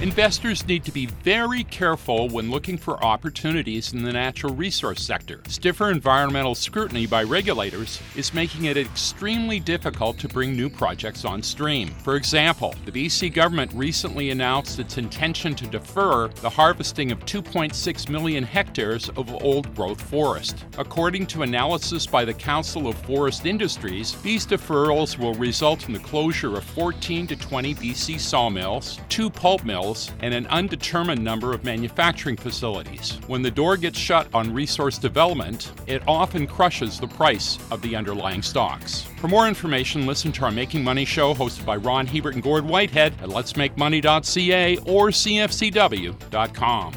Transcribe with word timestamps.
Investors 0.00 0.64
need 0.68 0.84
to 0.84 0.92
be 0.92 1.06
very 1.06 1.64
careful 1.64 2.28
when 2.28 2.52
looking 2.52 2.78
for 2.78 3.02
opportunities 3.04 3.92
in 3.92 4.04
the 4.04 4.12
natural 4.12 4.54
resource 4.54 5.02
sector. 5.02 5.40
Stiffer 5.48 5.90
environmental 5.90 6.54
scrutiny 6.54 7.04
by 7.04 7.24
regulators 7.24 8.00
is 8.14 8.32
making 8.32 8.66
it 8.66 8.76
extremely 8.76 9.58
difficult 9.58 10.16
to 10.18 10.28
bring 10.28 10.54
new 10.54 10.70
projects 10.70 11.24
on 11.24 11.42
stream. 11.42 11.88
For 12.04 12.14
example, 12.14 12.76
the 12.84 12.92
BC 12.92 13.34
government 13.34 13.72
recently 13.74 14.30
announced 14.30 14.78
its 14.78 14.98
intention 14.98 15.56
to 15.56 15.66
defer 15.66 16.28
the 16.28 16.48
harvesting 16.48 17.10
of 17.10 17.18
2.6 17.24 18.08
million 18.08 18.44
hectares 18.44 19.08
of 19.08 19.34
old 19.42 19.74
growth 19.74 20.00
forest. 20.00 20.64
According 20.78 21.26
to 21.26 21.42
analysis 21.42 22.06
by 22.06 22.24
the 22.24 22.34
Council 22.34 22.86
of 22.86 22.96
Forest 22.98 23.46
Industries, 23.46 24.14
these 24.22 24.46
deferrals 24.46 25.18
will 25.18 25.34
result 25.34 25.88
in 25.88 25.92
the 25.92 25.98
closure 25.98 26.56
of 26.56 26.62
14 26.62 27.26
to 27.26 27.34
20 27.34 27.74
BC 27.74 28.20
sawmills, 28.20 29.00
two 29.08 29.28
pulp 29.28 29.64
mills, 29.64 29.87
mills 29.88 30.12
and 30.20 30.34
an 30.34 30.46
undetermined 30.48 31.22
number 31.22 31.52
of 31.52 31.64
manufacturing 31.64 32.36
facilities. 32.36 33.18
When 33.26 33.42
the 33.42 33.50
door 33.50 33.76
gets 33.76 33.98
shut 33.98 34.28
on 34.34 34.52
resource 34.52 34.98
development, 34.98 35.72
it 35.86 36.02
often 36.06 36.46
crushes 36.46 37.00
the 37.00 37.08
price 37.08 37.58
of 37.70 37.82
the 37.82 37.96
underlying 37.96 38.42
stocks. 38.42 39.02
For 39.20 39.28
more 39.28 39.48
information, 39.48 40.06
listen 40.06 40.32
to 40.32 40.44
our 40.44 40.50
Making 40.50 40.84
Money 40.84 41.04
show 41.04 41.34
hosted 41.34 41.64
by 41.64 41.76
Ron 41.76 42.06
Hebert 42.06 42.34
and 42.34 42.42
Gord 42.42 42.64
Whitehead 42.64 43.14
at 43.22 43.28
letsmakemoney.ca 43.28 44.76
or 44.78 45.08
cfcw.com. 45.08 46.92